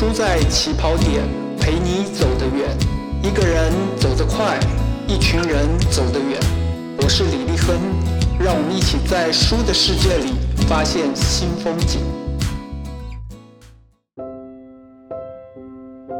[0.00, 1.22] 输在起跑点，
[1.60, 2.74] 陪你走得远。
[3.22, 4.58] 一个人走得快，
[5.06, 6.40] 一群人走得远。
[7.02, 7.76] 我是李立亨，
[8.42, 10.32] 让我们一起在书的世界里
[10.66, 12.00] 发现新风景。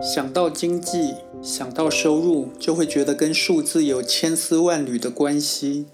[0.02, 5.86] 想到经济，想到收入，就会觉得跟数字有千丝万缕的关系。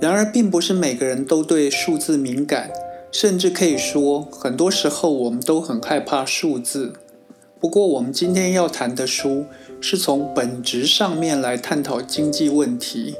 [0.00, 2.72] 然而，并不是每个人都对数字敏感，
[3.12, 6.94] 甚至可以说，很多时候我们都很害怕数字。
[7.60, 9.44] 不过，我们今天要谈的书
[9.82, 13.14] 是从本质上面来探讨经济问题。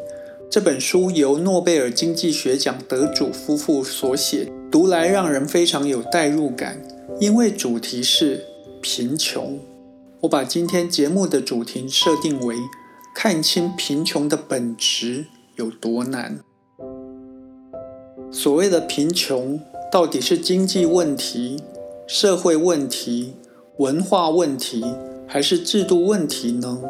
[0.50, 6.80] 这本书由诺贝尔经济学奖得主夫妇所写，读来让人非常有代入感，
[7.20, 8.42] 因为主题是
[8.80, 9.58] 贫穷。
[10.20, 12.56] 我把今天节目的主题设定为
[13.14, 15.26] 看清贫穷的本质
[15.56, 16.40] 有多难。
[18.30, 19.60] 所谓的贫穷，
[19.92, 21.62] 到底是经济问题、
[22.06, 23.34] 社会问题、
[23.80, 24.84] 文化问题，
[25.26, 26.80] 还是制度问题呢？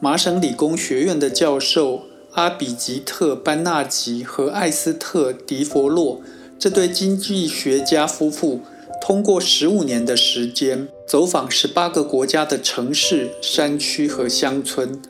[0.00, 6.20] 麻省理工学院的教授阿比吉特·班纳吉和艾斯特·迪佛洛
[6.58, 8.62] 这对经济学家夫妇。
[9.00, 15.00] 通过十五年的时间，走访十八个国家的城市、山区和乡村，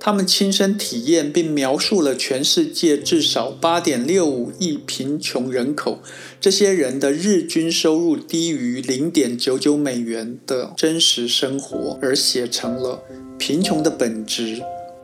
[0.00, 5.98] 他们亲身体验并描述了全世界至少八点六五亿贫穷人口，
[6.40, 13.02] 这些人的日均收入低于零点九九美元的真实生活，而写成了
[13.38, 14.56] 《贫穷的本质》。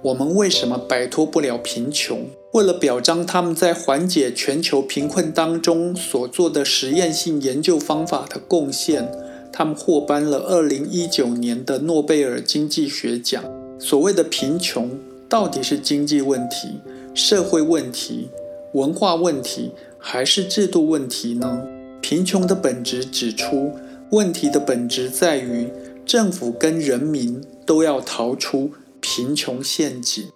[0.03, 2.29] 我们为什么摆脱不了贫穷？
[2.53, 9.11] 为了表彰他们在缓解全球贫困当中所做的实验性研究方法的贡献，
[9.53, 13.43] 他们获颁了2019年的诺贝尔经济学奖。
[13.85, 16.81] 所谓的贫穷，到底是经济问题、
[17.13, 18.31] 社会问题、
[18.73, 21.67] 文化问题，还是制度问题呢？
[22.01, 23.73] 贫穷的本质指出，
[24.11, 25.69] 问题的本质在于
[26.07, 28.71] 政府跟人民都要逃出。
[29.03, 30.29] 贫穷陷阱。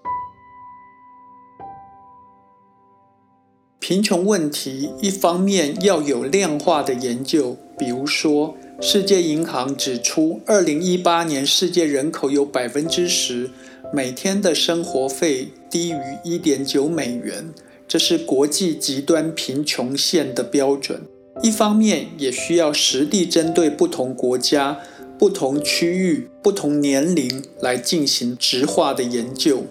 [3.79, 13.51] 贫穷问题一方面要有量化的研究，比如说，世界银行指出，二零一八年世界人口有百分之十
[13.93, 17.53] 每天的生活费低于一点九美元，
[17.89, 21.03] 这是国际极端贫穷线的标准。
[21.43, 24.79] 一方面也需要实地针对不同国家。
[25.19, 29.65] 不同区域、不同年龄来进行直化的研究。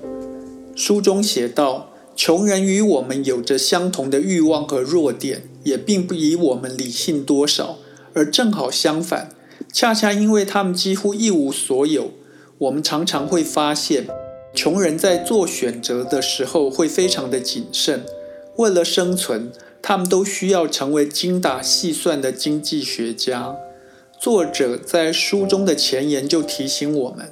[0.76, 7.78] 书中写道：“穷人与我们有着相同的欲望和弱点，也并不比我们理性多少。
[8.18, 9.30] 而正好相反，
[9.72, 12.12] 恰恰因为他们几乎一无所有，
[12.58, 14.08] 我们常常会发现，
[14.56, 18.04] 穷人在做选择的时候会非常的谨慎。
[18.56, 19.52] 为了生存，
[19.84, 23.56] 他们都需要成为精打细算的经济学家。”
[24.20, 27.32] 作者在书中的前言就提醒我们：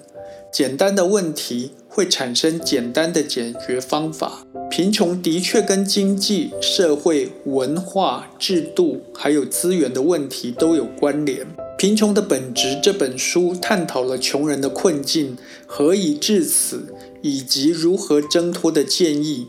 [0.54, 4.46] 简单的问题会产生简单的解决方法。
[4.70, 11.46] 贫穷的确跟经济社会、文化、制度还有资源的问题都有关联。
[11.78, 19.48] 《贫穷的本质》这本书探讨了穷人的困境、何以至此，以及如何挣脱的建议。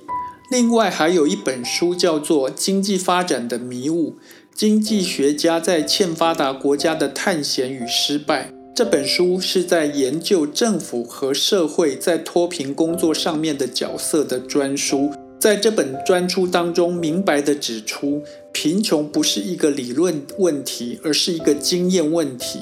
[0.48, 4.10] 另外还有一本书叫做《经济发展的迷雾》。
[4.54, 15.10] 经济学家在欠发达国家的探险与失败这本书是在研究政府和社会在脱贫工作上面的角色的专书。
[15.40, 18.22] 在这本专书当中，明白地指出，
[18.52, 22.58] 贫穷不是一个理论问题，而是一个经验问题。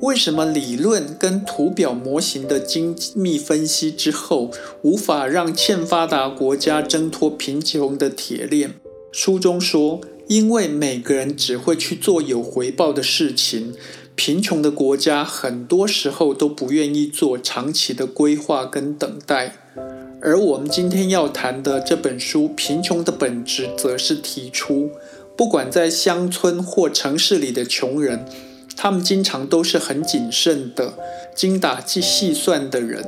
[0.00, 4.50] 为什么理论跟图表模型的精密分析之后，
[4.82, 8.74] 无法让欠发达国家挣脱贫穷的铁链？
[9.12, 10.00] 书中说。
[10.28, 13.74] 因为每个人只会去做有回报的事情，
[14.24, 19.56] 贫穷的国家很多时候都不愿意做长期的规划跟等待。
[20.20, 24.92] 而我们今天要谈的这本书《贫穷的本质》则是提出，
[25.36, 28.24] 不管在乡村或城市里的穷人，
[28.76, 30.94] 他们经常都是很谨慎的、
[31.34, 33.04] 精打细细算的人。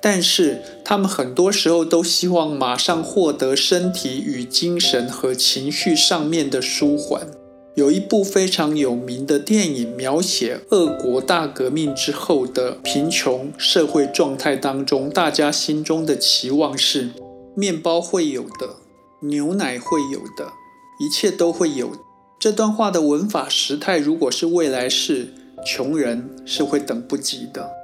[0.00, 7.28] 但是他们很多时候都希望马上获得身体与精神和情绪上面的舒缓。
[7.74, 17.10] 有一部非常有名的电影描写俄国大革命之后的贫穷社会状态当中，大家心中的期望是：
[17.54, 18.76] 面包会有的，
[19.20, 20.52] 牛奶会有的，
[20.98, 21.92] 一切都会有。
[22.40, 25.32] 这段话的文法时态如果是未来式，
[25.64, 27.77] 穷人是会等不及的。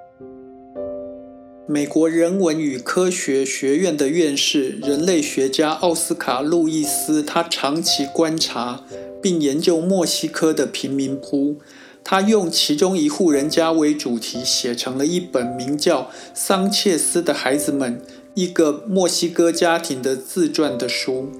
[1.66, 8.84] 美国人文与科学学院的院士、人类学家奥斯卡·路易斯，他长期观察
[9.22, 11.56] 并研究墨西哥的贫民窟。
[12.04, 16.02] 他用其中一户人家为主题，写成了一本名叫
[16.34, 18.02] 《桑切斯的孩子们：
[18.34, 21.32] 一个墨西哥家庭的自传》的书。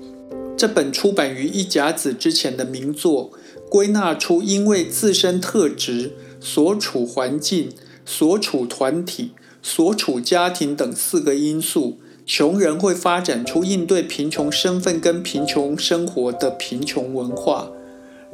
[0.57, 3.31] 这本出版于一甲子之前的名作，
[3.69, 7.69] 归纳出因为自身特质、所处环境、
[8.07, 9.33] 所处团体、
[9.67, 11.97] 所处家庭等四个因素，
[12.27, 17.71] 穷人会发展出应对贫穷身份跟贫穷生活的贫穷文化。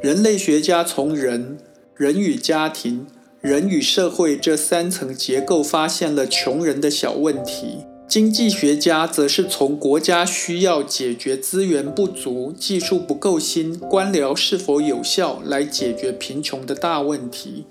[0.01, 1.57] 人类学家从人。
[1.95, 3.05] 人与家庭、
[3.41, 17.65] 人与社会这三层结构发现了穷人的小问题；经济学家则是从国家需要解决资源不足、技术不够新、官僚是否有效来解决贫穷的大问题。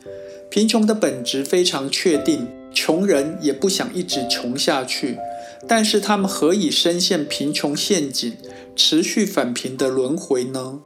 [0.48, 5.18] 贫穷的本质非常确定，穷人也不想一直穷下去，
[5.66, 8.36] 但是他们何以深陷贫穷陷阱，
[8.76, 10.80] 持续返贫的轮回呢？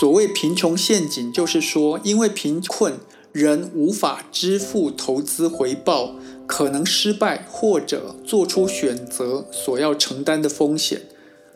[0.00, 2.98] 所谓贫穷陷阱，就是说，因为贫困，
[3.32, 11.02] 人无法支付投资回报，可能失败或者做出选择所要承担的风险，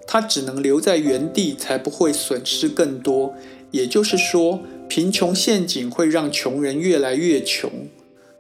[0.06, 3.34] 他只能留在原地，才不会损失更多。
[3.70, 7.70] 也就是说，贫穷陷阱会让穷人越来越穷。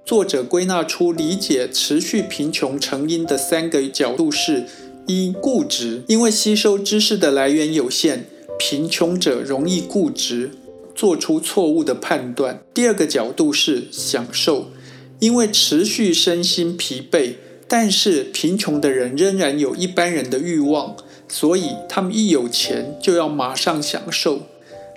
[0.04, 4.66] 作者归纳出理解持续贫穷成因的三个角度是：
[5.06, 8.26] 一、固执，因为吸收知识的来源有限。
[8.58, 10.50] 贫穷者容易固执，
[10.94, 12.62] 做出错误的判断。
[12.72, 14.70] 第二个角度是享受，
[15.18, 17.34] 因为持续身心疲惫，
[17.66, 20.96] 但是贫穷的人仍然有一般人的欲望，
[21.26, 24.42] 所以他们一有钱就要马上享受。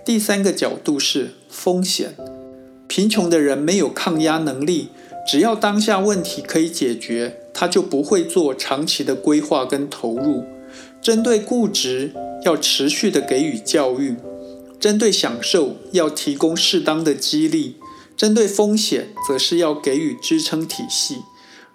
[0.05, 2.15] 第三个角度是风险，
[2.95, 4.87] 贫穷的人没有抗压能力，
[5.27, 10.45] 只要当下问题可以解决，他就不会做长期的规划跟投入。
[11.01, 12.13] 针对固执。
[12.45, 14.15] 要持续的给予教育，
[14.79, 17.75] 针对享受要提供适当的激励，
[18.15, 21.17] 针对风险则是要给予支撑体系。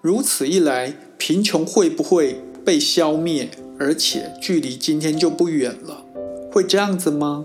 [0.01, 3.51] 如此一来，贫穷会不会被消灭？
[3.79, 6.03] 而且距离今天就不远了，
[6.51, 7.45] 会这样子吗？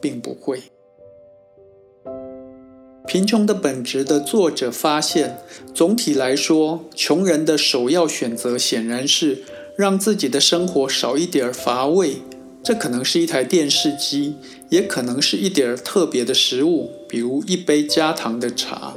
[0.00, 0.62] 并不会。
[3.14, 5.38] 贫穷的本质的作者发现，
[5.72, 9.44] 总体来说，穷人的首要选择显然是
[9.76, 12.16] 让自己的生活少一点乏味。
[12.64, 14.34] 这可能是一台电视机，
[14.68, 18.96] 也可能是一点特别的食物，比如一杯加糖的茶。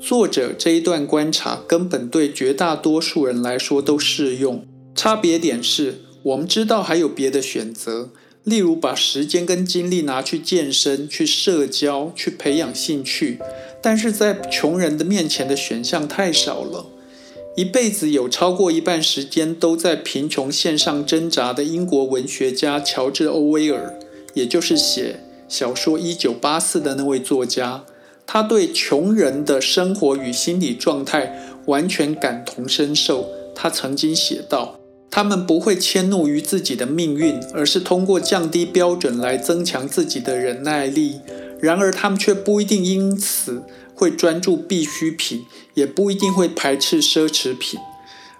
[0.00, 4.66] 作者这一段观察根本对绝大多数人来说都适用。
[4.96, 8.10] 差别点是，我们知道还有别的选择，
[8.44, 13.38] 例如把时间跟精力拿去健身、去社交、去培养兴趣，
[13.82, 16.86] 但是在穷人的面前的选项太少了。
[17.56, 23.94] 一辈子有超过一半时间都在贫穷线上挣扎的英国文学家乔治·欧威尔，
[24.34, 27.84] 也就是写小说《一九八四》的那位作家，
[28.26, 33.28] 他对穷人的生活与心理状态完全感同身受。
[33.54, 34.80] 他曾经写道
[35.14, 41.20] ：“他们不会迁怒于自己的命运，而是通过降低标准来增强自己的忍耐力。
[41.60, 43.62] 然而，他们却不一定因此。”
[43.94, 45.44] 会专注必需品，
[45.74, 47.78] 也不一定会排斥奢侈品。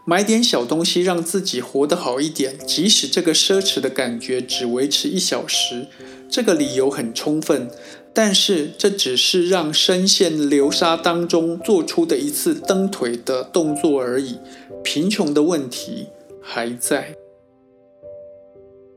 [0.05, 5.87] 买点小东西让自己活得好一点，即使这个奢侈的感觉只维持一小时，
[6.29, 7.71] 这个理由很充分。
[8.13, 14.39] 但是这只是让深陷流沙当中做出的一次蹬腿的动作而已。
[14.83, 16.09] 贫穷的问题
[16.45, 17.17] 还在。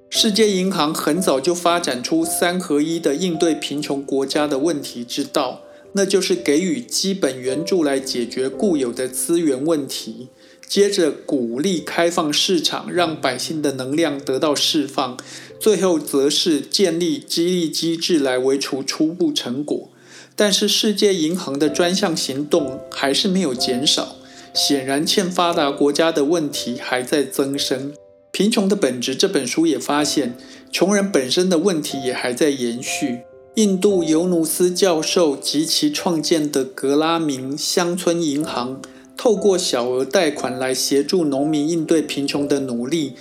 [0.10, 5.62] 世界银行很早就发展出三合一的应对贫穷国家的问题之道。
[5.94, 10.28] 那就是给予基本援助来解决固有的资源问题，
[10.68, 15.18] 接着鼓励开放市场，让百姓的能量得到释放，
[15.60, 19.90] 最后则是建立激励机制来维持初步成果。
[20.36, 24.17] 但是世界银行的专项行动还是没有减少，
[24.58, 27.94] 显然欠发达国家的问题还在增生。
[28.32, 30.36] 贫穷的本质这本书也发现，
[30.72, 33.20] 穷人本身的问题也还在延续。
[33.54, 38.82] 印度尤努斯教授及其创建的格拉明乡村银行，
[39.16, 43.14] 透过小额贷款来协助农民应对贫穷的努力，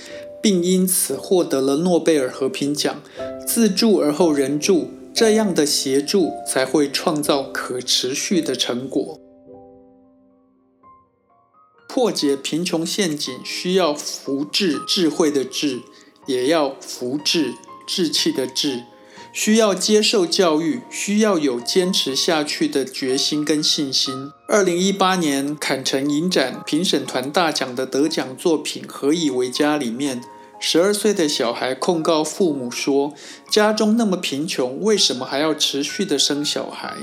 [0.42, 3.02] 并因此获得了诺贝尔和平奖。
[3.46, 9.20] 自助而后人助，这样的协助才会创造可持续的成果。
[11.96, 15.80] 破解贫穷陷阱需要福智智慧的智，
[16.26, 17.54] 也要福智
[17.86, 18.84] 志气的志。
[19.32, 24.30] 需要接受教育，需要有坚持下去的决心跟信心。
[24.46, 30.22] 二零一八年坎城影展评审团大奖的得奖作品《何以为家》里面，
[30.60, 33.14] 十二岁的小孩控告父母说
[33.50, 36.98] ：“家中那么贫穷，为什么还要持续的生小孩？”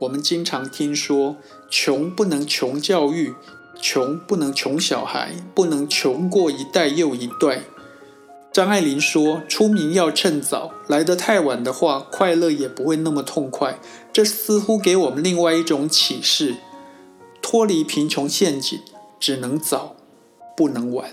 [0.00, 1.36] 我们经常听说，
[1.70, 3.34] 穷不能穷教育，
[3.80, 7.62] 穷不能穷小孩，不能穷过一代又一代。
[8.52, 13.78] 张爱玲说：“出名要趁早，来得太晚的话，快乐也不会那么痛快。”
[14.12, 16.56] 这似乎给我们另外一种启示：
[17.40, 18.80] 脱离贫穷陷阱，
[19.20, 19.94] 只能早，
[20.56, 21.10] 不能晚。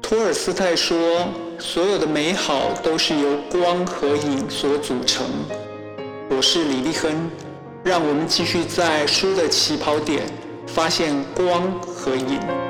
[0.00, 1.28] 托尔斯泰说
[1.60, 5.26] ：“所有的美好都是由光和影所组成。”
[6.34, 7.30] 我是李立亨，
[7.82, 10.22] 让我们继续在书的起跑点
[10.66, 12.69] 发现光和影。